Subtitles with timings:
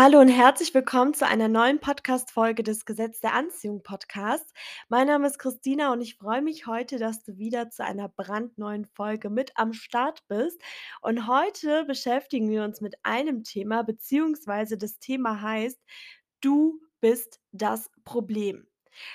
[0.00, 4.52] Hallo und herzlich willkommen zu einer neuen Podcast-Folge des Gesetz der Anziehung Podcasts.
[4.88, 8.84] Mein Name ist Christina und ich freue mich heute, dass du wieder zu einer brandneuen
[8.84, 10.62] Folge mit am Start bist.
[11.02, 15.80] Und heute beschäftigen wir uns mit einem Thema, beziehungsweise das Thema heißt,
[16.42, 18.68] du bist das Problem.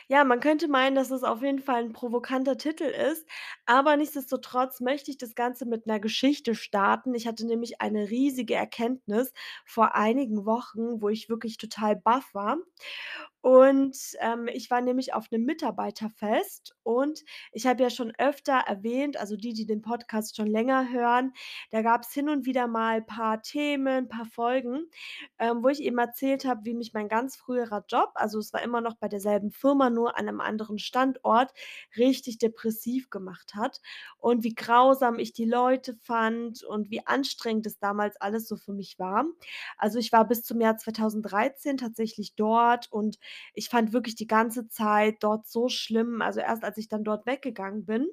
[0.10, 3.26] Ja, man könnte meinen, dass es auf jeden Fall 'n provokanter Titel ist,
[3.66, 7.14] aber nichtsdestotrotz möchte ich das Ganze mit 'ner Geschichte starten.
[7.16, 9.32] Ich hatte nämlich eine riesige Erkenntnis
[9.66, 12.58] vor einigen Wochen, wo ich wirklich total baff war.
[13.44, 19.18] Und, ähm, ich war nämlich auf 'nem Mitarbeiterfest und ich habe ja schon öfter erwähnt
[19.18, 21.34] also die, die den Podcast schon länger hören,
[21.70, 24.86] da gab's hin und wieder mal paar Themen, paar Folgen,
[25.40, 28.62] ähm, wo ich eben erzählt habe, wie mich mein ganz früherer Job also es war
[28.62, 31.52] immer noch bei derselben Firma, nur an 'nem anderen Standort,
[31.98, 33.82] richtig depressiv gemacht hat
[34.20, 38.72] und wie grausam ich die Leute fand und wie anstrengend es damals alles so für
[38.72, 39.26] mich war.
[39.78, 43.18] Also, ich war bis zum Jahr 2013 tatsächlich dort und
[43.54, 46.22] ich fand wirklich die ganze Zeit dort so schlimm.
[46.22, 48.08] Also erst als ich dann dort weggegangen bin,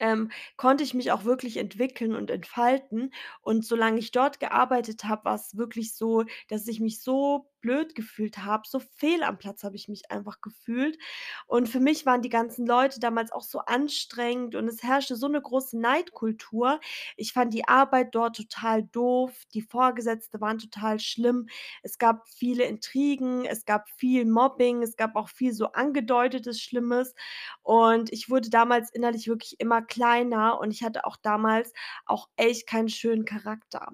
[0.00, 3.12] ähm, konnte ich mich auch wirklich entwickeln und entfalten.
[3.42, 8.38] Und solange ich dort gearbeitet habe, war's wirklich so, dass ich mich so blöd gefühlt
[8.38, 10.98] habe, so fehl am Platz habe ich mich einfach gefühlt.
[11.46, 15.28] Und für mich waren die ganzen Leute damals auch so anstrengend und es herrschte so
[15.28, 16.80] 'ne große Neidkultur.
[17.16, 21.46] Ich fand die Arbeit dort total doof, die Vorgesetzte waren total schlimm.
[21.82, 27.14] Es gab viele Intrigen, es gab viel Mobbing, es gab auch viel so angedeutetes Schlimmes.
[27.62, 31.72] Und ich wurde damals innerlich wirklich immer kleiner und ich hatte auch damals
[32.06, 33.92] auch echt keinen schönen Charakter.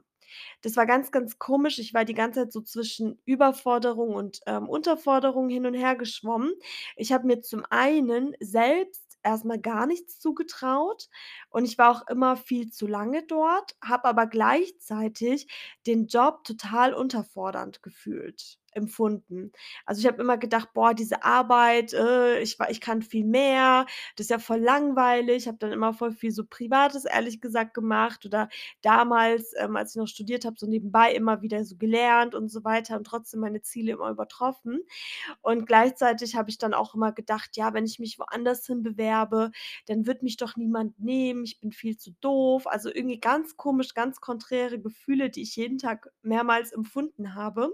[0.63, 1.79] Das war ganz, ganz komisch.
[1.79, 6.53] Ich war die ganze Zeit so zwischen Überforderung und, ähm, Unterforderung hin und her geschwommen.
[6.97, 11.09] Ich habe mir zum einen selbst erst mal gar nichts zugetraut
[11.51, 15.49] und ich war auch immer viel zu lange dort, habe aber gleichzeitig
[15.87, 19.53] den Job total unterfordernd gefühlt empfunden.
[19.87, 24.27] Also, ich habe immer gedacht: „Boah, diese Arbeit, äh, ich ich kann viel mehr, das
[24.27, 28.49] ist ja voll langweilig.“ Habe dann immer voll viel so Privates ehrlich gesagt gemacht oder
[28.83, 32.65] damals, ähm, als ich noch studiert habe, so nebenbei immer wieder so gelernt und so
[32.65, 34.81] weiter und trotzdem meine Ziele immer übertroffen.
[35.43, 39.51] Und gleichzeitig habe ich dann auch immer gedacht: „Ja, wenn ich mich woanders hin bewerbe,
[39.87, 41.45] dann wird mich doch niemand nehmen.
[41.45, 45.79] Ich bin viel zu doof.“ Also, irgendwie ganz komisch, ganz konträre Gefühle, die ich jeden
[45.79, 47.71] Tag mehrmals empfunden habe.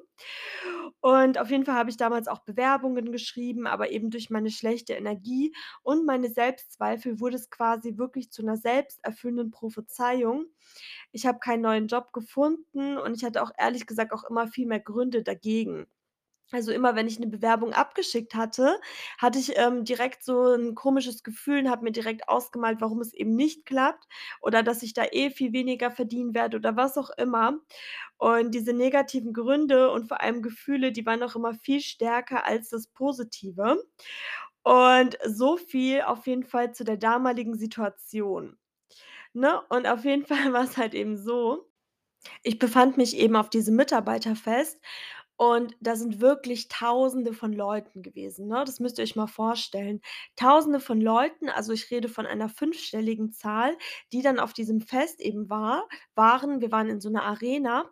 [1.01, 4.95] Und auf jeden Fall habe ich damals auch Bewerbungen geschrieben, aber eben durch meine schlechte
[4.95, 10.47] Energie und meine Selbstzweifel wurde es quasi wirklich zu 'ner selbsterfüllenden Prophezeiung.
[11.13, 14.67] Ich habe keinen neuen Job gefunden und ich hatte auch ehrlich gesagt auch immer viel
[14.67, 15.87] mehr Gründe dagegen.
[16.53, 18.81] Also, immer wenn ich 'ne Bewerbung abgeschickt hatte,
[19.19, 23.15] hatte ich, ähm, direkt so 'n komisches Gefühl und habe mir direkt ausgemalt, warum es
[23.15, 24.07] eben nicht klappt
[24.41, 27.59] oder dass ich da eh viel weniger verdienen werde oder was auch immer.
[28.19, 32.69] Und diese negativen Gründe und vor allem Gefühle, die waren auch immer viel stärker als
[32.71, 33.83] das Positive.
[34.63, 38.59] Und so viel auf jeden Fall zu der damaligen Situation,
[39.35, 39.63] ne?
[39.71, 41.67] Und auf jeden Fall war's halt eben so
[42.43, 44.81] ich befand mich eben auf diesem Mitarbeiterfest
[45.43, 48.63] und da sind wirklich Tausende von Leuten gewesen, ne?
[48.67, 50.03] Das müsst ihr euch mal vorstellen.
[50.37, 53.75] Tausende von Leuten, also ich rede von einer fünfstelligen Zahl,
[54.13, 56.61] die dann auf diesem Fest eben war waren.
[56.61, 57.87] Wir waren in so 'ner Arena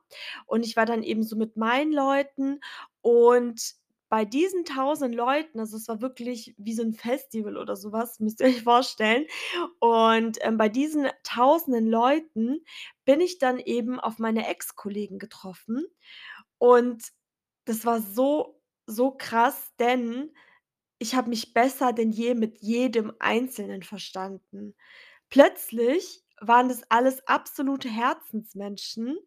[0.47, 2.61] und ich war dann eben so mit meinen Leuten
[3.01, 3.63] und
[4.11, 8.21] bei diesen Tausenden Leuten also, es war wirklich wie so 'n Festival oder so was,
[8.21, 9.27] müsst ihr euch vorstellen.
[9.81, 12.65] Und, ähm, bei diesen Tausenden Leuten
[13.07, 15.85] bin ich dann eben auf meine Ex-Kollegen getroffen
[16.59, 17.05] und
[17.69, 20.33] das war so, so krass, denn
[20.99, 24.75] ich habe mich besser denn je mit jedem Einzelnen verstanden.
[25.31, 29.19] Plötzlich waren das alles absolute Herzensmenschen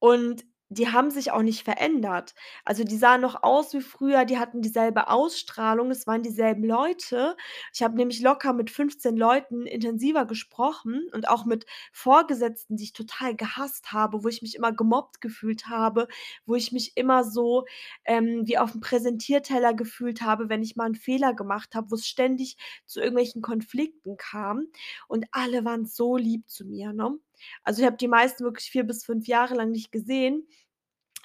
[0.00, 2.34] und die haben sich auch nicht verändert.
[2.64, 7.36] Also, die sahen noch aus wie früher, die hatten dieselbe Ausstrahlung, es waren dieselben Leute.
[7.74, 12.92] Ich habe nämlich locker mit 15 Leuten intensiver gesprochen und auch mit Vorgesetzten, die ich
[12.92, 16.08] total gehasst habe, wo ich mich immer gemobbt gefühlt habe,
[16.46, 17.64] wo ich mich immer so,
[18.04, 22.56] ähm, wie auf'm Präsentierteller gefühlt habe, wenn ich mal 'n Fehler gemacht habe, wo's ständig
[22.86, 24.66] zu irgendwelchen Konflikten kam.
[25.08, 27.18] Und alle waren so lieb zu mir, ne?
[27.64, 30.46] Also, ich habe die meisten wirklich 4 bis 5 Jahre lang nicht gesehen.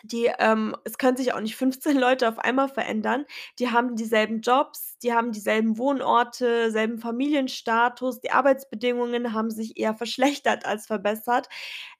[0.04, 3.26] Die, ähm es können sich auch nicht 15 Leute auf einmal verändern.
[3.60, 8.20] Die haben dieselben Jobs, die haben dieselben Wohnorte, selben Familienstatus.
[8.22, 11.48] Die Arbeitsbedingungen haben sich eher verschlechtert als verbessert.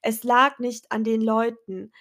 [0.02, 1.92] Es lag nicht an den Leuten.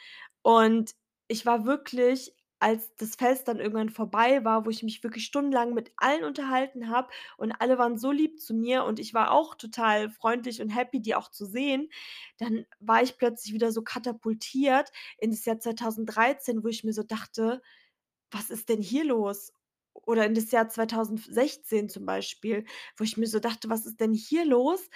[0.43, 0.91] Und
[1.29, 2.33] ich war wirklich
[2.63, 6.89] als das Fest dann irgendwann vorbei war, wo ich mich wirklich stundenlang mit allen unterhalten
[6.89, 10.69] habe und alle waren so lieb zu mir und ich war auch total freundlich und
[10.69, 11.89] happy, die auch zu sehen,
[12.39, 17.03] dann war ich plötzlich wieder so katapultiert in das Jahr 2013, wo ich mir so
[17.03, 17.61] dachte:
[18.31, 19.53] „Was ist denn hier los?“
[19.93, 22.65] Oder in das Jahr 2016 zum Beispiel,
[22.97, 24.89] wo ich mir so dachte: „Was ist denn hier los?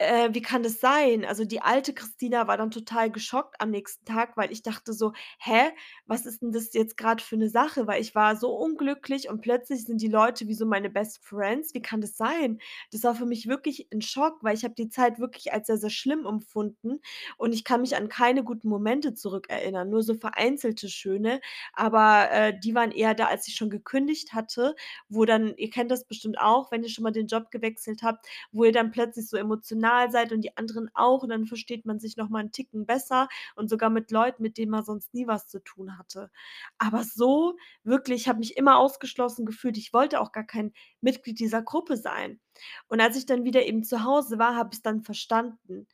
[0.00, 4.02] Äh, wie kann das sein?“ Also, die alte Christina war dann total geschockt am nächsten
[4.06, 5.72] Tag, weil ich dachte so: „Hä,
[6.06, 9.42] was ist 'n das jetzt grad für 'ne Sache?“ Weil ich war so unglücklich und
[9.42, 11.74] plötzlich sind die Leute wie so meine Best Friends.
[11.74, 12.60] Wie kann das sein?
[12.92, 15.76] Das war für mich wirklich 'n Schock, weil ich habe die Zeit wirklich als sehr,
[15.76, 17.00] sehr schlimm empfunden
[17.36, 21.40] und ich kann mich an keine guten Momente zurückerinnern, nur so vereinzelte schöne,
[21.74, 24.74] aber, äh, die waren eher da, als ich schon gekündigt hatte,
[25.10, 28.26] wo dann ihr kennt das bestimmt auch, wenn ihr schon mal den Job gewechselt habt,
[28.50, 31.98] wo ihr dann plötzlich so emotional seid und die anderen auch und dann versteht man
[32.00, 35.26] sich noch mal 'n Ticken besser und sogar mit Leuten, mit denen man sonst nie
[35.26, 36.30] was zu tun hatte.
[36.78, 39.76] Aber so wirklich ich habe mich immer ausgeschlossen gefühlt.
[39.78, 42.40] Ich wollte auch gar kein Mitglied dieser Gruppe sein.
[42.88, 45.86] Und als ich dann wieder eben zu Hause war, habe ich's dann verstanden.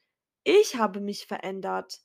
[0.45, 2.01] Ich habe mich verändert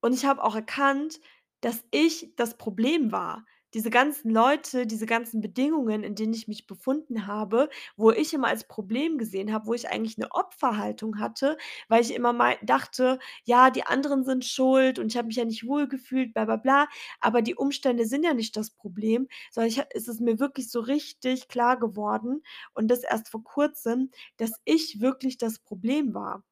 [0.00, 1.20] und ich habe auch erkannt,
[1.60, 3.44] dass ich das Problem war.
[3.74, 8.48] Diese ganzen Leute, diese ganzen Bedingungen, in denen ich mich befunden habe, wo ich immer
[8.48, 11.56] als Problem gesehen habe, wo ich eigentlich 'ne Opferhaltung hatte,
[11.88, 15.44] weil ich immer mei dachte: „Ja, die anderen sind schuld und ich habe mich ja
[15.46, 16.88] nicht wohlgefühlt, bla bla bla.“
[17.20, 20.70] Aber die Umstände sind ja nicht das Problem, sondern ich ha es ist mir wirklich
[20.70, 22.42] so richtig klar geworden
[22.74, 26.42] und das erst vor Kurzem, dass ich wirklich das Problem war.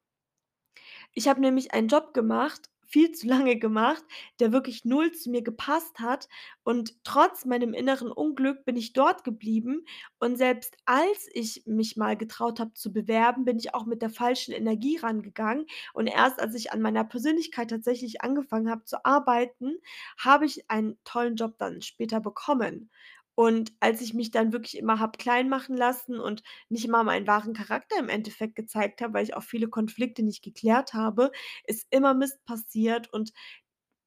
[1.17, 4.03] Ich habe nämlich einen Job gemacht, viel zu lange gemacht,
[4.39, 6.27] der wirklich null zu mir gepasst hat.
[6.63, 9.85] Und trotz meinem inneren Unglück bin ich dort geblieben.
[10.19, 14.09] Und selbst als ich mich mal getraut habe zu bewerben, bin ich auch mit der
[14.09, 15.65] falschen Energie rangegangen.
[15.93, 19.77] Und erst als ich an meiner Persönlichkeit tatsächlich angefangen habe zu arbeiten,
[20.17, 22.89] habe ich einen tollen Job dann später bekommen.
[23.35, 27.27] Und als ich mich dann wirklich immer habe klein machen lassen und nicht mal meinen
[27.27, 31.31] wahren Charakter im Endeffekt gezeigt habe, weil ich auch viele Konflikte nicht geklärt habe,
[31.65, 33.31] ist immer Mist passiert und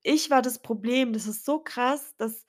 [0.02, 1.12] ich war das Problem.
[1.12, 2.44] Das ist so krass, dass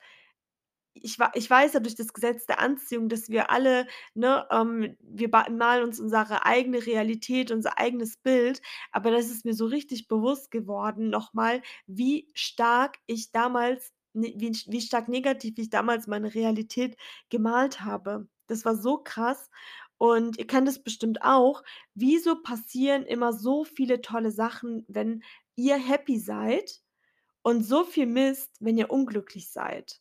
[0.94, 5.28] ich ich weiß ja durch das Gesetz der Anziehung, dass wir alle, ne, ähm wir
[5.50, 8.62] malen uns unsere eigene Realität, unser eigenes Bild,
[8.92, 14.52] aber das ist mir so richtig bewusst geworden noch mal, wie stark ich damals wie
[14.66, 16.96] wie stark negativ ich damals meine Realität
[17.30, 18.28] gemalt habe.
[18.46, 19.50] Das war so krass
[19.98, 21.62] und ihr kennt es bestimmt auch.
[21.94, 25.22] Wieso passieren immer so viele tolle Sachen, wenn
[25.56, 26.82] ihr happy seid
[27.42, 30.00] und so viel Mist, wenn ihr unglücklich seid?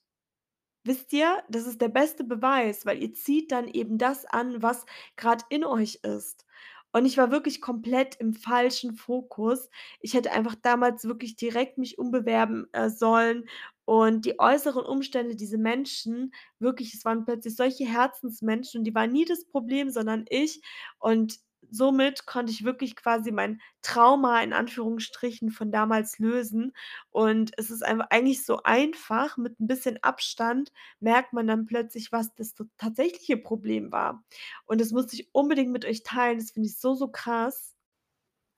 [0.84, 4.86] Wisst ihr, das ist der beste Beweis, weil ihr zieht dann eben das an, was
[5.18, 6.46] grad in euch ist.
[6.92, 9.70] Und ich war wirklich komplett im falschen Fokus.
[10.00, 13.50] Ich hätte einfach damals wirklich direkt mich umbewerben, äh, sollen
[13.86, 19.12] und die äußeren Umstände, diese Menschen, wirklich, es waren plötzlich solche Herzensmenschen und die waren
[19.12, 20.62] nie das Problem, sondern ich
[21.00, 21.40] und
[21.72, 26.74] somit konnte ich wirklich quasi mein Trauma in Anführungsstrichen von damals lösen
[27.10, 32.12] und es ist einfa eigentlich so einfach, mit 'n bisschen Abstand merkt man dann plötzlich,
[32.12, 34.24] was das tatsächliche Problem war.
[34.66, 36.38] Und das musste ich unbedingt mit euch teilen.
[36.40, 37.72] Das finde ich so, so krass.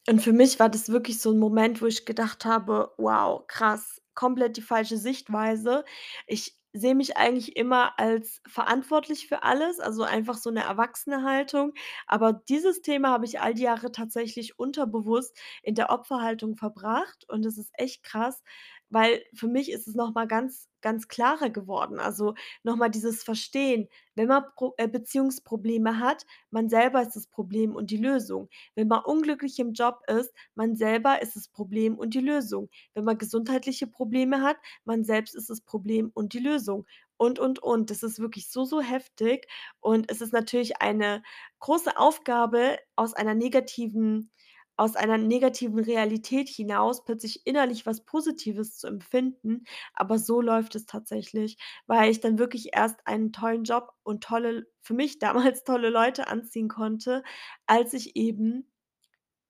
[0.10, 4.02] Und für mich war das wirklich so 'n Moment, wo ich gedacht habe: „Wow, krass,
[4.18, 5.86] komplett die falsche Sichtweise.“
[6.28, 11.74] Ich sehe mich eigentlich immer als verantwortlich für alles, also einfach so 'ne erwachsene Haltung,
[12.08, 17.46] aber dieses Thema habe ich all die Jahre tatsächlich unterbewusst in der Opferhaltung verbracht und
[17.46, 18.44] das ist echt krass,
[18.90, 22.00] weil für mich ist es noch mal ganz, ganz klarer geworden.
[22.00, 27.28] Also, noch mal dieses Verstehen, wenn man Pro äh, Beziehungsprobleme hat, man selber ist das
[27.28, 28.50] Problem und die Lösung.
[28.76, 32.70] Wenn man unglücklich im Job ist, man selber ist das Problem und die Lösung.
[32.94, 36.86] Wenn man gesundheitliche Probleme hat, man selbst ist das Problem und die Lösung.
[37.18, 37.90] Und, und, und.
[37.90, 39.48] Das ist wirklich so, so heftig
[39.80, 41.24] und es ist natürlich eine
[41.60, 44.32] große Aufgabe, aus einer negativen
[44.78, 50.86] aus einer negativen Realität hinaus plötzlich innerlich was Positives zu empfinden, aber so läuft es
[50.86, 51.58] tatsächlich,
[51.88, 56.28] weil ich dann wirklich erst einen tollen Job und tolle für mich damals tolle Leute
[56.28, 57.24] anziehen konnte,
[57.66, 58.72] als ich eben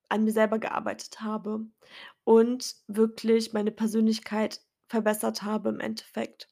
[0.10, 1.66] an mir selber gearbeitet habe
[2.24, 6.50] und wirklich meine Persönlichkeit verbessert habe im Endeffekt.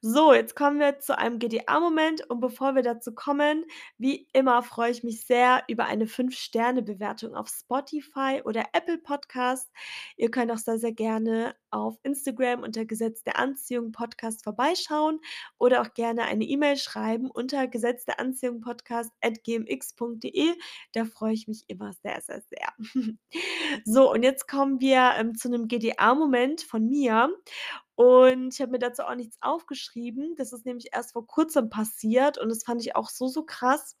[0.00, 3.64] So, jetzt kommen wir zu einem GDA-Moment und bevor wir dazu kommen,
[3.98, 9.70] wie immer freue ich mich sehr über eine 5- Sterne-Bewertung auf Spotify oder Apple Podcast.
[10.16, 15.20] Ihr könnt auch sehr, sehr gerne auf Instagram unter Gesetz der Anziehung Podcast vorbeischauen
[15.58, 20.54] oder auch gerne eine E-Mail schreiben unter gesetzteanziehungpodcast@gmx.de.
[20.92, 22.72] Da freue ich mich immer sehr, sehr, sehr.
[23.84, 27.30] So, und jetzt kommen wir, ähm, zu 'nem GDA-Moment von mir
[28.02, 30.34] Und ich habe mir dazu auch nichts aufgeschrieben.
[30.36, 33.96] Das ist nämlich erst vor Kurzem passiert und das fand ich auch so, so krass.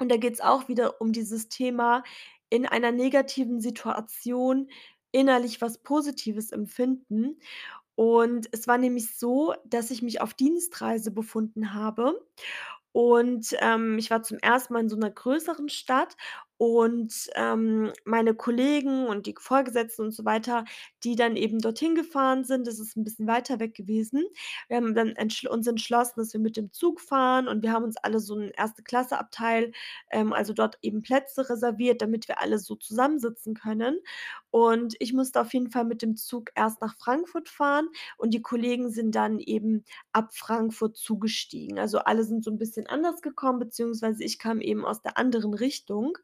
[0.00, 2.02] Und da geht's auch wieder um dieses Thema,
[2.50, 4.68] in einer negativen Situation
[5.12, 7.38] innerlich was Positives empfinden.
[7.96, 12.20] Und es war nämlich so, dass ich mich auf Dienstreise befunden habe
[12.92, 14.72] und, ähm, ich war zum 1.
[14.74, 16.16] Mal in so 'ner größeren Stadt
[16.58, 20.64] und, ähm, meine Kollegen und die Vorgesetzten und so weiter,
[21.04, 24.24] die dann eben dorthin gefahren sind das ist 'n bisschen weiter weg gewesen.
[24.68, 27.84] Wir haben dann entschl uns entschlossen, dass wir mit dem Zug fahren und wir haben
[27.84, 29.72] uns alle so 'n Erste-Klasse-Abteil
[30.10, 34.00] ähm, also dort eben Plätze reserviert, damit wir alle so zusammensitzen können.
[34.50, 37.88] Und ich musste auf jeden Fall mit dem Zug erst nach Frankfurt fahren
[38.18, 41.78] und die Kollegen sind dann eben ab Frankfurt zugestiegen.
[41.78, 45.54] Also, alle sind so 'n bisschen anders gekommen, beziehungsweise ich kam eben aus der anderen
[45.54, 46.18] Richtung.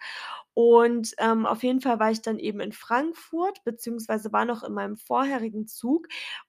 [0.54, 4.72] Und, ähm, auf jeden Fall war ich dann eben in Frankfurt, beziehungsweise war noch in
[4.72, 6.06] meinem vorherigen Zug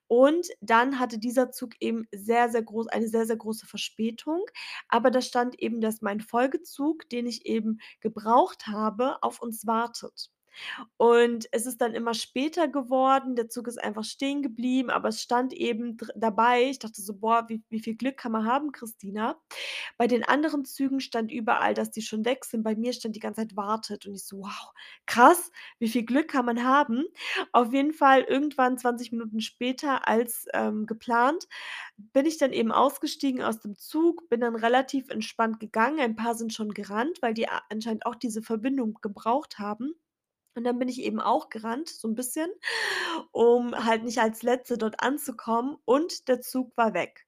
[0.08, 4.44] und dann hatte dieser Zug eben sehr, sehr groß eine sehr, sehr große Verspätung.
[4.88, 10.30] Aber da stand eben, dass mein Folgezug, den ich eben gebraucht habe, auf uns wartet.
[10.96, 15.22] Und es ist dann immer später geworden, der Zug ist einfach stehen geblieben, aber es
[15.22, 19.36] stand eben dabei ich dachte so: „Boah, wie wie viel Glück kann man haben, Christina?“
[19.98, 22.62] Bei den anderen Zügen stand überall, dass die schon weg sind.
[22.62, 24.72] Bei mir stand die ganze Zeit „wartet“ und ich so: „Wow,
[25.06, 27.04] krass, wie viel Glück kann man haben?“
[27.52, 31.46] Auf jeden Fall irgendwann 20 Minuten später als, ähm, geplant,
[31.98, 36.00] bin ich dann eben ausgestiegen aus dem Zug, bin dann relativ entspannt gegangen.
[36.00, 39.94] Ein paar sind schon gerannt, weil die anscheinend auch diese Verbindung gebraucht haben.
[40.56, 42.48] Und dann bin ich eben auch gerannt, so 'n bisschen,
[43.32, 47.25] um halt nicht als Letzte dort anzukommen und der Zug war weg.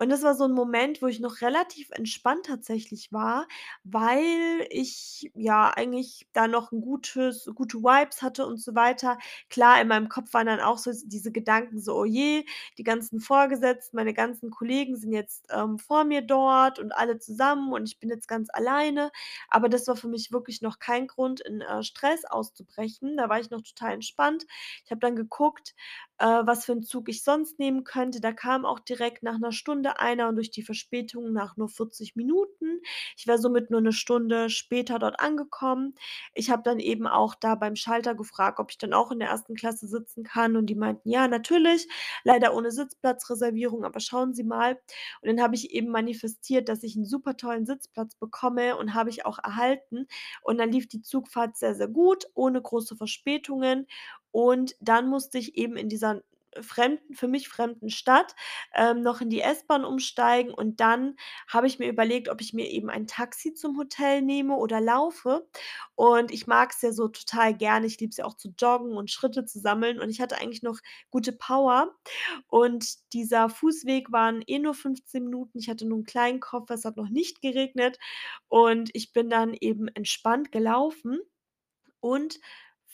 [0.00, 3.46] Und das war so 'n Moment, wo ich noch relativ entspannt tatsächlich war,
[3.84, 9.18] weil ich, ja, eigentlich da noch 'n gutes gute Vibes hatte und so weiter.
[9.48, 12.44] Klar, in meinem Kopf waren dann auch so diese Gedanken so: „Oh je,
[12.78, 17.72] die ganzen Vorgesetzten, meine ganzen Kollegen sind jetzt, ähm, vor mir dort und alle zusammen
[17.72, 19.10] und ich bin jetzt ganz alleine.“
[19.48, 23.16] Aber das war für mich wirklich noch kein Grund, in, äh, Stress auszubrechen.
[23.16, 24.46] Da war ich noch total entspannt.
[24.84, 25.74] Ich habe dann geguckt,
[26.18, 28.20] äh, was für 'n Zug ich sonst nehmen könnte.
[28.20, 32.16] Da kam auch direkt nach 'ner Stunde einer und durch die Verspätung nach nur 40
[32.16, 32.80] Minuten.
[33.16, 35.94] Ich wäre somit nur 'ne Stunde später dort angekommen.
[36.34, 39.28] Ich habe dann eben auch da beim Schalter gefragt, ob ich dann auch in der
[39.28, 39.54] 1.
[39.54, 41.88] Klasse sitzen kann und die meinten: „Ja, natürlich,
[42.24, 44.78] leider ohne Sitzplatzreservierung, aber schauen Sie mal.“
[45.22, 49.10] Und dann habe ich eben manifestiert, dass ich 'n super tollen Sitzplatz bekomme und habe
[49.10, 50.06] ich auch erhalten.
[50.42, 53.86] Und dann lief die Zugfahrt sehr, sehr gut, ohne große Verspätungen.
[54.30, 56.22] Und dann musste ich eben in dieser
[56.60, 58.34] fremden für mich fremden Stadt,
[58.74, 61.16] ähm, noch in die S-Bahn umsteigen und dann
[61.48, 65.46] habe ich mir überlegt, ob ich mir eben ein Taxi zum Hotel nehme oder laufe.
[65.94, 67.86] Und ich mag's ja so total gerne.
[67.86, 70.62] Ich liebe es ja auch zu joggen und Schritte zu sammeln und ich hatte eigentlich
[70.62, 70.78] noch
[71.10, 71.94] gute Power.
[72.48, 75.58] Und dieser Fußweg waren eh nur 15 Minuten.
[75.58, 77.98] Ich hatte nur 'n kleinen Koffer, es hat noch nicht geregnet
[78.48, 81.18] und ich bin dann eben entspannt gelaufen
[82.00, 82.40] und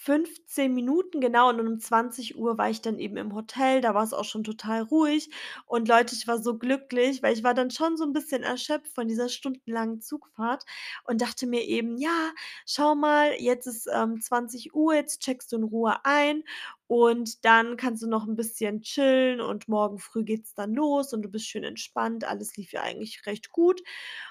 [0.01, 3.81] 15 Minuten genau und um 20:00 war ich dann eben im Hotel.
[3.81, 5.29] Da war's auch schon total ruhig
[5.67, 8.95] und Leute, ich war so glücklich, weil ich war dann schon so 'n bisschen erschöpft
[8.95, 10.65] von dieser stundenlangen Zugfahrt
[11.05, 12.31] und dachte mir eben: „Ja,
[12.65, 16.45] schau mal, jetzt ist, ähm, 20:00, jetzt checkst du in Ruhe ein
[16.87, 21.23] und dann kannst du noch 'n bisschen chillen und morgen früh geht's dann los und
[21.23, 23.83] du bist schön entspannt.“ Alles lief ja eigentlich recht gut.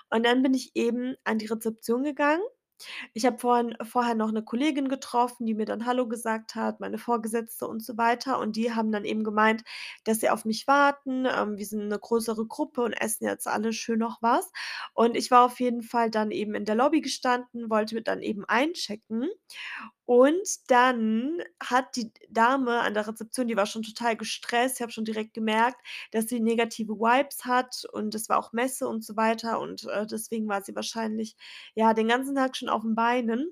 [0.09, 2.41] Und dann bin ich eben an die Rezeption gegangen.
[3.13, 6.97] Ich habe vorhin vorher noch 'ne Kollegin getroffen, die mir dann hallo gesagt hat, meine
[6.97, 8.39] Vorgesetzte und so weiter.
[8.39, 9.63] Und die haben dann eben gemeint,
[10.03, 11.25] dass sie auf mich warten.
[11.25, 14.51] Ähm, wir sind 'ne größere Gruppe und essen jetzt alle schön noch was.
[14.93, 18.21] Und ich war auf jeden Fall dann eben in der Lobby gestanden, wollte mir dann
[18.21, 19.29] eben einchecken.
[20.09, 24.77] Und dann hat die Dame an der Rezeption die war schon total gestresst.
[24.77, 28.87] Ich habe schon direkt gemerkt, dass sie negative Vibes hat und es war auch Messe
[28.87, 31.35] und so weiter und, äh, deswegen war sie wahrscheinlich,
[31.75, 33.51] ja, den ganzen Tag schon auf 'n Beinen.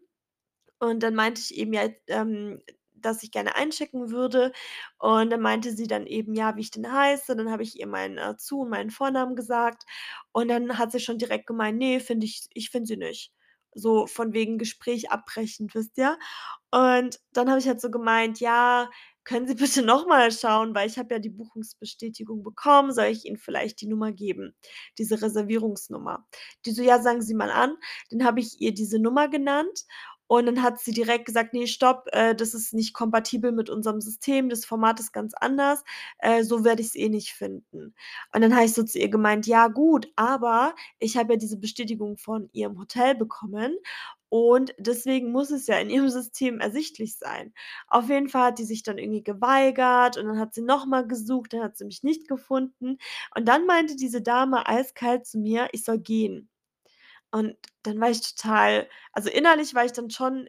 [0.79, 2.61] Und dann meinte ich eben, ja, ähm,
[2.93, 4.51] dass ich gerne einchecken würde.
[4.99, 7.35] Und dann meinte sie dann eben, ja, wie ich denn heiße.
[7.35, 9.85] Dann habe ich ihr meinen, äh, Zu und meinen Vornamen gesagt.
[10.33, 13.31] Und dann hat sie schon direkt gemeint: „Ne, finde ich ich finde sie nicht.“
[13.75, 16.17] So von wegen Gespräch abbrechen, wisst ihr?
[16.71, 18.89] Und dann habe ich halt so gemeint: „Ja,
[19.23, 22.93] können Sie bitte noch mal schauen, weil ich habe ja die Buchungsbestätigung bekommen.
[22.93, 24.55] Soll ich Ihnen vielleicht die Nummer geben,
[24.97, 26.25] diese Reservierungsnummer?“
[26.65, 27.75] Die so: „Ja, sagen Sie mal an.“
[28.11, 29.85] Dann habe ich ihr diese Nummer genannt
[30.27, 34.01] und dann hat sie direkt gesagt: „Ne, stopp, äh, das ist nicht kompatibel mit unserem
[34.01, 34.49] System.
[34.49, 35.83] Das Format ist ganz anders.
[36.19, 37.93] Äh, so werde ich's eh nicht finden.“
[38.33, 41.57] Und dann habe ich so zu ihr gemeint: „Ja gut, aber ich habe ja diese
[41.57, 43.77] Bestätigung von Ihrem Hotel bekommen
[44.29, 47.53] und deswegen muss es ja in ihrem System ersichtlich sein.
[47.87, 51.07] Auf jeden Fall hat die sich dann irgendwie geweigert und dann hat sie noch mal
[51.07, 52.97] gesucht, dann hat sie mich nicht gefunden
[53.35, 56.49] und dann meinte diese Dame eiskalt zu mir, ich soll gehen.
[57.35, 60.47] Und dann war ich total also innerlich war ich dann schon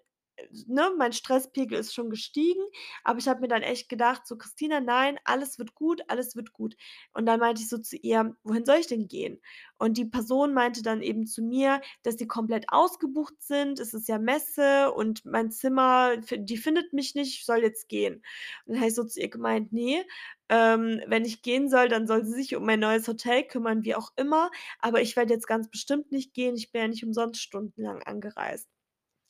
[0.67, 2.61] ne, mein Stresspegel ist schon gestiegen,
[3.05, 6.53] aber ich habe mir dann echt gedacht: „So Christina, nein, alles wird gut, alles wird
[6.53, 6.77] gut.“
[7.13, 9.41] Und dann meinte ich so zu ihr: „Wohin soll ich denn gehen?“
[9.79, 13.81] Und die Person meinte dann eben zu mir, dass die komplett ausgebucht sind.
[13.81, 18.23] Es ist ja Messe und mein Zimmer die findet mich nicht, ich soll jetzt gehen.
[18.67, 20.05] Und dann habe ich so zu ihr gemeint: „Ne,
[20.49, 23.95] ähm, wenn ich gehen soll, dann soll sie sich um mein neues Hotel kümmern, wie
[23.95, 24.51] auch immer,
[24.81, 26.57] aber ich werde jetzt ganz bestimmt nicht gehen.
[26.57, 28.76] Ich bin ja nicht umsonst stundenlang angereist.“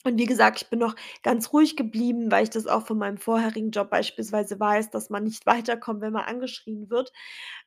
[0.07, 3.19] Und wie gesagt, ich bin noch ganz ruhig geblieben, weil ich das auch von meinem
[3.19, 7.13] vorherigen Job beispielsweise weiß, dass man nicht weiterkommt, wenn man angeschrien wird,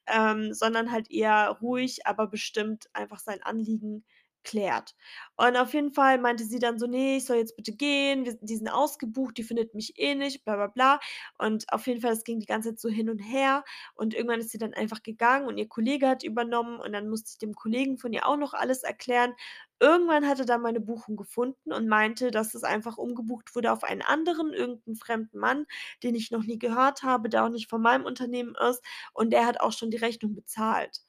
[0.08, 4.05] ähm, sondern halt eher ruhig, aber bestimmt einfach sein Anliegen
[4.46, 4.96] klärt.
[5.36, 8.38] Und auf jeden Fall meinte sie dann so: „Ne, ich soll jetzt bitte gehen, wir
[8.41, 11.00] die sind ausgebucht, die findet mich eh nicht, bla bla bla.“
[11.38, 13.65] Und auf jeden Fall, es ging die ganze Zeit so hin und her
[13.96, 17.31] und irgendwann ist sie dann einfach gegangen und ihr Kollege hat übernommen und dann musste
[17.34, 19.34] ich dem Kollegen von ihr auch noch alles erklären.
[19.79, 23.83] Irgendwann hat er dann meine Buchung gefunden und meinte, dass es einfach umgebucht wurde auf
[23.83, 25.65] einen anderen, irgend 'n fremden Mann,
[26.03, 28.83] den ich noch nie gehört habe, der auch nicht von meinem Unternehmen ist
[29.13, 31.01] und der hat auch schon die Rechnung bezahlt.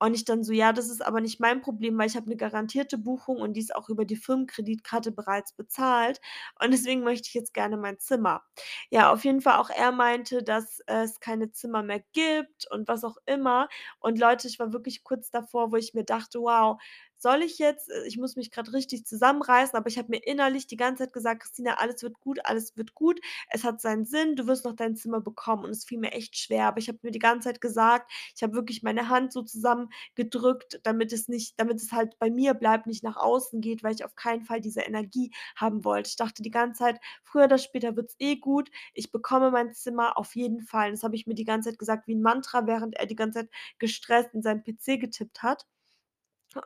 [0.00, 2.36] Und ich dann so: „Ja, das ist aber nicht mein Problem, weil ich habe 'ne
[2.36, 6.20] garantierte Buchung und die ist auch über die Firmenkreditkarte bereits bezahlt
[6.62, 8.42] und deswegen möchte ich jetzt gerne mein Zimmer.“
[8.90, 13.04] Ja, auf jeden Fall auch er meinte, dass es keine Zimmer mehr gibt und was
[13.04, 13.68] auch immer.
[14.00, 16.80] Und Leute, ich war wirklich kurz davor, wo ich mir dachte: „Wow,
[17.24, 20.68] soll ich jetzt äh, ich muss mich grad richtig zusammenreißen“, aber ich habe mir innerlich
[20.68, 23.20] die ganze Zeit gesagt: „Christina, alles wird gut, alles wird gut.
[23.50, 26.36] Es hat seinen Sinn, du wirst noch dein Zimmer bekommen.“ Und es fiel mir echt
[26.38, 29.42] schwer, aber ich habe mir die ganze Zeit gesagt ich habe wirklich meine Hand so
[29.42, 33.94] zusammengedrückt, damit es nicht damit es halt bei mir bleibt, nicht nach außen geht, weil
[33.94, 36.08] ich auf keinen Fall diese Energie haben wollte.
[36.10, 38.70] Ich dachte die ganze Zeit: „Früher oder später wird's eh gut.
[38.94, 42.06] Ich bekomme mein Zimmer auf jeden Fall.“ Das habe ich mir die ganze Zeit gesagt
[42.06, 45.66] wie 'n Mantra, während er die ganze Zeit gestresst in seinen PC getippt hat.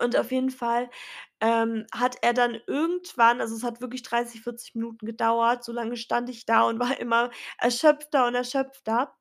[0.01, 0.91] Und auf jeden Fall,
[1.41, 5.97] ähm, hat er dann irgendwann also, es hat wirklich 30, 40 Minuten gedauert, so lange
[5.97, 9.15] stand ich da und war immer erschöpfter und erschöpfter.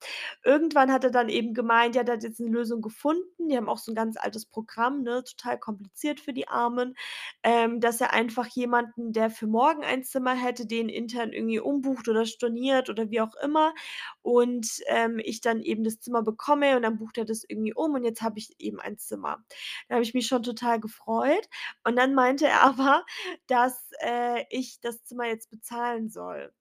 [0.43, 3.49] Irgendwann hat er dann eben gemeint, ja, der hat jetzt 'ne Lösung gefunden.
[3.49, 6.95] Die haben auch so 'n ganz altes Programm, ne, total kompliziert für die Armen,
[7.43, 12.07] ähm, dass er einfach jemanden, der für morgen ein Zimmer hätte, den intern irgendwie umbucht
[12.09, 13.73] oder storniert oder wie auch immer
[14.21, 17.93] und, ähm, ich dann eben das Zimmer bekomme und dann bucht er das irgendwie um
[17.93, 19.43] und jetzt habe ich eben ein Zimmer.
[19.87, 21.47] Da habe ich mich schon total gefreut
[21.83, 23.05] und dann meinte er aber,
[23.47, 26.53] dass, äh, ich das Zimmer jetzt bezahlen soll.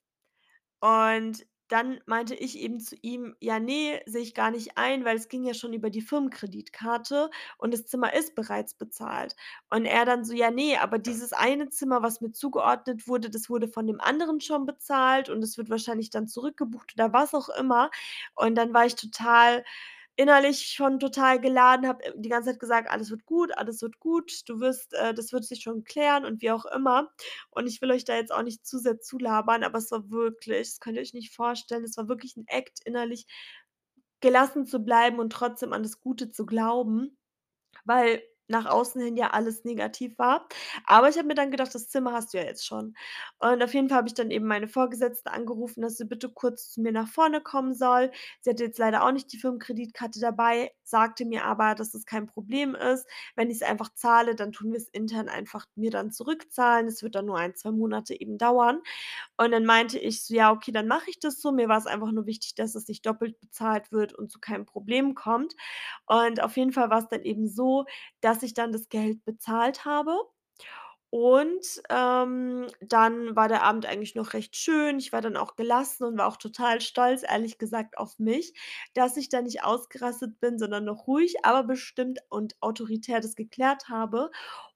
[0.80, 5.16] Und dann meinte ich eben zu ihm: „Ja, ne, sehe ich gar nicht ein, weil
[5.16, 7.28] es ging ja schon über die Firmenkreditkarte
[7.58, 9.34] und das Zimmer ist bereits bezahlt.“
[9.70, 13.50] Und er dann so: „Ja, ne, aber dieses eine Zimmer, was mir zugeordnet wurde, das
[13.50, 17.48] wurde von dem anderen schon bezahlt und es wird wahrscheinlich dann zurückgebucht oder was auch
[17.48, 17.90] immer.“
[18.36, 19.64] Und dann war ich total
[20.16, 23.98] innerlich schon total geladen, habe, äh, die ganze Zeit gesagt: „Alles wird gut, alles wird
[24.00, 24.32] gut.
[24.46, 27.10] Du wirst äh, das wird sich schon klären und wie auch immer.“
[27.50, 30.68] Und ich will euch da jetzt auch nicht zu sehr zulabern, aber es war wirklich
[30.70, 33.26] das könnt ihr euch nicht vorstellen, es war wirklich 'n Act, innerlich
[34.20, 37.18] gelassen zu bleiben und trotzdem an das Gute zu glauben,
[37.86, 40.46] weil nach außen hin ja alles negativ war.
[40.84, 42.94] Aber ich habe mir dann gedacht: „Das Zimmer hast du ja jetzt schon.“
[43.38, 46.70] Und auf jeden Fall habe ich dann eben meine Vorgesetzte angerufen, dass sie bitte kurz
[46.70, 48.10] zu mir nach vorne kommen soll.
[48.40, 52.26] Sie hatte jetzt leider auch nicht die Firmenkreditkarte dabei, sagte mir aber, dass es kein
[52.26, 53.06] Problem ist.
[53.34, 56.86] Wenn ich's einfach zahle, dann tun wir's intern einfach mir dann zurückzahlen.
[56.88, 58.80] Es wird dann nur 1, 2 Monate eben dauern.
[59.36, 62.12] Und dann meinte ich so: „Ja, okay, dann mache ich das so.“ Mir war's einfach
[62.12, 65.54] nur wichtig, dass es nicht doppelt bezahlt wird und zu keinem Problem kommt.
[66.06, 67.84] Und auf jeden Fall war's dann eben so,
[68.20, 70.16] dass ich dann das Geld bezahlt habe
[71.10, 74.98] und, ähm, dann war der Abend eigentlich noch recht schön.
[74.98, 78.52] Ich war dann auch gelassen und war auch total stolz, ehrlich gesagt, auf mich,
[78.94, 83.88] dass ich da nicht ausgerastet bin, sondern noch ruhig, aber bestimmt und autoritär das geklärt
[83.88, 84.30] habe.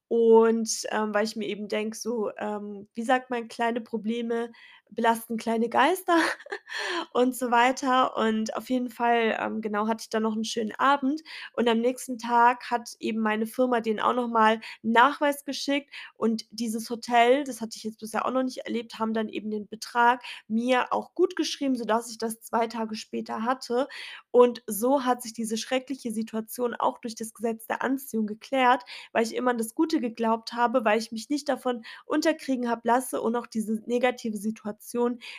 [0.08, 4.50] Und, ähm, weil ich mir eben denke so, ähm, wie sagt man: „Kleine Probleme
[4.92, 6.16] belasten kleine Geister“
[7.12, 8.16] und so weiter.
[8.16, 11.22] Und auf jeden Fall, ähm, genau, hatte ich dann noch 'n schönen Abend
[11.54, 15.90] und am nächsten Tag hat eben meine Firma denen auch noch mal 'n Nachweis geschickt
[16.16, 19.50] und dieses Hotel, das hatte ich jetzt bisher auch noch nicht erlebt, haben dann eben
[19.50, 23.88] den Betrag mir auch gutgeschrieben, sodass ich das 2 Tage später hatte.
[24.30, 29.24] Und so hat sich diese schreckliche Situation auch durch das Gesetz der Anziehung geklärt, weil
[29.24, 33.18] ich immer an das Gute geglaubt habe, weil ich mich nicht davon unterkriegen habe lassen
[33.20, 34.79] und auch diese negative Situation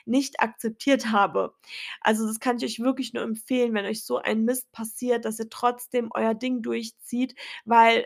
[0.06, 1.54] nicht akzeptiert habe.
[2.01, 5.39] Also, das kann ich euch wirklich nur empfehlen, wenn euch so ein Mist passiert, dass
[5.39, 8.06] ihr trotzdem euer Ding durchzieht, weil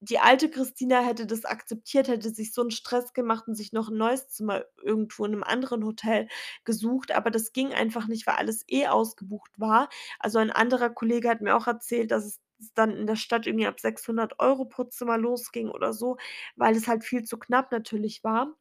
[0.00, 3.88] die alte Christina hätte das akzeptiert, hätte sich so 'n Stress gemacht und sich noch
[3.90, 6.28] 'n neues Zimmer irgendwo in 'nem anderen Hotel
[6.64, 9.88] gesucht, aber das ging einfach nicht, weil alles eh ausgebucht war.
[10.20, 12.40] Also, ein anderer Kollege hat mir auch erzählt, dass es
[12.74, 16.16] dann in der Stadt irgendwie ab 600 € pro Zimmer losging oder so,
[16.56, 18.54] weil es halt viel zu knapp natürlich war.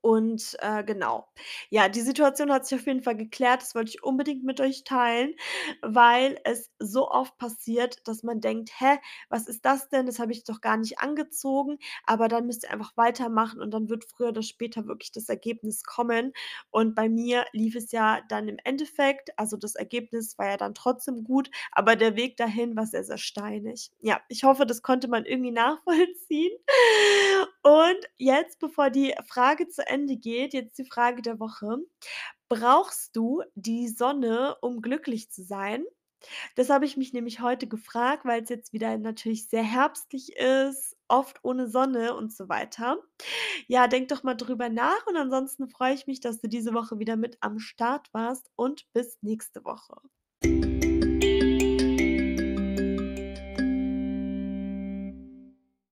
[0.00, 1.28] Und, äh, genau.
[1.70, 3.62] Ja, die Situation hat sich auf jeden Fall geklärt.
[3.62, 5.34] Das wollte ich unbedingt mit euch teilen,
[5.82, 8.98] weil es so oft passiert, dass man denkt: „Hä,
[9.28, 10.06] was ist das denn?
[10.06, 13.88] Das habe ich doch gar nicht angezogen.“ Aber dann müsst ihr einfach weitermachen und dann
[13.88, 16.32] wird früher oder später wirklich das Ergebnis kommen.
[16.70, 20.74] Und bei mir lief es ja dann im Endeffekt also, das Ergebnis war ja dann
[20.74, 23.90] trotzdem gut, aber der Weg dahin war sehr, sehr steinig.
[24.00, 26.52] Ja, ich hoffe, das konnte man irgendwie nachvollziehen.
[27.62, 31.78] Und jetzt, bevor die Frage zu Ende geht, jetzt die Frage der Woche:
[32.48, 35.84] Brauchst du die Sonne, um glücklich zu sein?
[36.56, 41.40] Das habe ich mich nämlich heute gefragt, weil's jetzt wieder natürlich sehr herbstlich ist, oft
[41.42, 42.98] ohne Sonne und so weiter.
[43.68, 46.98] Ja, denk doch mal drüber nach und ansonsten freue ich mich, dass du diese Woche
[46.98, 49.96] wieder mit am Start warst und bis nächste Woche.